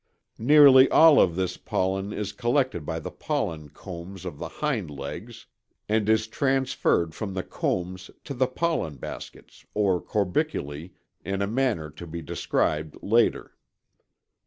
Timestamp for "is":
2.11-2.33, 6.09-6.25